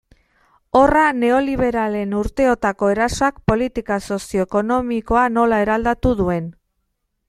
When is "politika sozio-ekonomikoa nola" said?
3.53-5.65